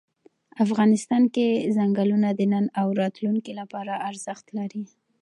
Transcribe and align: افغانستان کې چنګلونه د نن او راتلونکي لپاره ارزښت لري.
افغانستان 0.65 1.23
کې 1.33 1.47
چنګلونه 1.75 2.29
د 2.33 2.41
نن 2.53 2.65
او 2.79 2.87
راتلونکي 3.01 3.51
لپاره 3.59 3.93
ارزښت 4.09 4.45
لري. 4.57 4.83